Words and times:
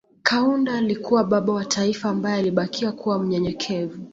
Kaunda 0.23 0.73
alikuwa 0.77 1.23
baba 1.23 1.53
wa 1.53 1.65
taifa 1.65 2.09
ambaye 2.09 2.39
alibakia 2.39 2.91
kuwa 2.91 3.19
mnyenyekevu 3.19 4.01